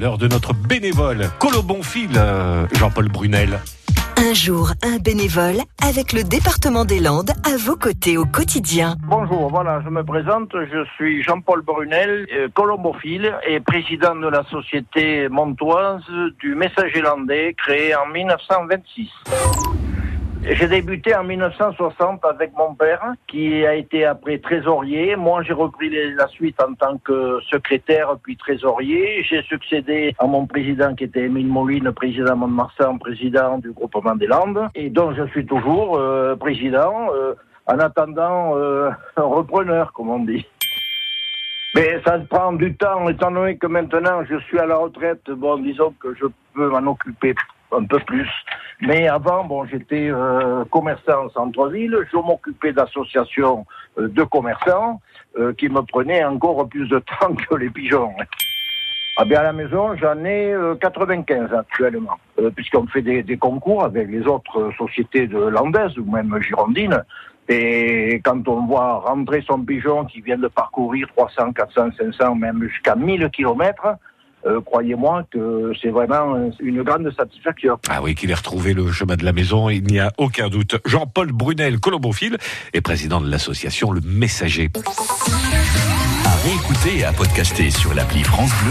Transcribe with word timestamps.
l'heure 0.00 0.18
de 0.18 0.28
notre 0.28 0.54
bénévole, 0.54 1.28
Colobonfil, 1.38 2.10
euh, 2.16 2.66
Jean-Paul 2.72 3.08
Brunel. 3.08 3.60
Un 4.16 4.32
jour, 4.32 4.72
un 4.82 4.96
bénévole 4.98 5.58
avec 5.86 6.14
le 6.14 6.24
département 6.24 6.86
des 6.86 7.00
Landes 7.00 7.32
à 7.44 7.56
vos 7.58 7.76
côtés 7.76 8.16
au 8.16 8.24
quotidien. 8.24 8.96
Bonjour, 9.06 9.50
voilà, 9.50 9.82
je 9.84 9.90
me 9.90 10.02
présente, 10.02 10.52
je 10.52 10.84
suis 10.96 11.22
Jean-Paul 11.22 11.62
Brunel, 11.62 12.26
euh, 12.32 12.48
colombophile 12.54 13.34
et 13.46 13.60
président 13.60 14.16
de 14.16 14.28
la 14.28 14.42
société 14.44 15.28
montoise 15.28 16.02
du 16.38 16.54
Messager 16.54 17.02
landais 17.02 17.54
créée 17.58 17.94
en 17.94 18.06
1926. 18.06 19.10
J'ai 20.42 20.68
débuté 20.68 21.14
en 21.14 21.22
1960 21.22 22.24
avec 22.24 22.52
mon 22.56 22.74
père, 22.74 23.12
qui 23.28 23.66
a 23.66 23.74
été 23.74 24.06
après 24.06 24.38
trésorier. 24.38 25.14
Moi, 25.14 25.42
j'ai 25.42 25.52
repris 25.52 25.90
la 26.14 26.28
suite 26.28 26.58
en 26.62 26.72
tant 26.74 26.96
que 26.96 27.38
secrétaire, 27.50 28.16
puis 28.22 28.36
trésorier. 28.36 29.22
J'ai 29.22 29.42
succédé 29.42 30.14
à 30.18 30.26
mon 30.26 30.46
président, 30.46 30.94
qui 30.94 31.04
était 31.04 31.24
Émile 31.24 31.46
Moline, 31.46 31.92
président 31.92 32.36
Mont-de-Marsan, 32.36 32.98
président 32.98 33.58
du 33.58 33.72
groupement 33.72 34.16
des 34.16 34.26
Landes, 34.26 34.66
et 34.74 34.88
dont 34.88 35.12
je 35.14 35.26
suis 35.28 35.44
toujours 35.44 35.98
euh, 35.98 36.34
président, 36.36 37.08
euh, 37.14 37.34
en 37.66 37.78
attendant 37.78 38.56
euh, 38.56 38.90
un 39.16 39.22
repreneur, 39.22 39.92
comme 39.92 40.08
on 40.08 40.20
dit. 40.20 40.46
Mais 41.74 42.00
ça 42.04 42.18
prend 42.18 42.54
du 42.54 42.74
temps, 42.74 43.06
étant 43.10 43.30
donné 43.30 43.58
que 43.58 43.66
maintenant 43.66 44.24
je 44.24 44.38
suis 44.40 44.58
à 44.58 44.66
la 44.66 44.76
retraite. 44.76 45.30
Bon, 45.30 45.58
disons 45.58 45.94
que 46.00 46.14
je 46.14 46.26
peux 46.54 46.68
m'en 46.68 46.90
occuper 46.90 47.34
un 47.72 47.84
peu 47.84 47.98
plus. 48.00 48.28
Mais 48.80 49.08
avant, 49.08 49.44
bon, 49.44 49.64
j'étais 49.66 50.10
euh, 50.10 50.64
commerçant 50.70 51.26
en 51.26 51.30
centre-ville, 51.30 51.96
je 52.10 52.16
m'occupais 52.16 52.72
d'associations 52.72 53.66
euh, 53.98 54.08
de 54.08 54.22
commerçants 54.22 55.00
euh, 55.38 55.52
qui 55.52 55.68
me 55.68 55.82
prenaient 55.82 56.24
encore 56.24 56.68
plus 56.68 56.88
de 56.88 56.98
temps 57.20 57.34
que 57.34 57.54
les 57.56 57.70
pigeons. 57.70 58.14
Ah 59.16 59.24
bien 59.24 59.40
à 59.40 59.44
la 59.44 59.52
maison, 59.52 59.94
j'en 59.96 60.24
ai 60.24 60.54
95 60.80 61.52
actuellement, 61.52 62.16
puisqu'on 62.54 62.86
fait 62.86 63.02
des, 63.02 63.36
concours 63.36 63.84
avec 63.84 64.08
les 64.08 64.26
autres 64.26 64.72
sociétés 64.78 65.26
de 65.26 65.36
landaises 65.36 65.98
ou 65.98 66.10
même 66.10 66.40
girondines. 66.40 67.04
Et 67.48 68.20
quand 68.24 68.48
on 68.48 68.66
voit 68.66 69.00
rentrer 69.00 69.42
son 69.46 69.62
pigeon 69.62 70.06
qui 70.06 70.22
vient 70.22 70.38
de 70.38 70.48
parcourir 70.48 71.08
300, 71.16 71.52
400, 71.52 71.90
500, 71.98 72.34
même 72.36 72.62
jusqu'à 72.62 72.94
1000 72.94 73.28
kilomètres, 73.30 73.96
euh, 74.46 74.60
croyez-moi 74.60 75.24
que 75.30 75.72
c'est 75.80 75.90
vraiment 75.90 76.50
une 76.60 76.82
grande 76.82 77.10
satisfaction. 77.16 77.78
Ah 77.88 78.00
oui, 78.02 78.14
qu'il 78.14 78.30
ait 78.30 78.34
retrouvé 78.34 78.74
le 78.74 78.90
chemin 78.90 79.16
de 79.16 79.24
la 79.24 79.32
maison, 79.32 79.68
il 79.68 79.84
n'y 79.84 80.00
a 80.00 80.12
aucun 80.18 80.48
doute. 80.48 80.76
Jean-Paul 80.86 81.32
Brunel, 81.32 81.78
colombophile, 81.80 82.38
est 82.72 82.80
président 82.80 83.20
de 83.20 83.30
l'association 83.30 83.92
Le 83.92 84.00
Messager. 84.00 84.70
À 86.24 86.36
réécouter 86.44 86.98
et 86.98 87.04
à 87.04 87.12
podcaster 87.12 87.70
sur 87.70 87.94
l'appli 87.94 88.22
France 88.22 88.52
Bleu. 88.62 88.68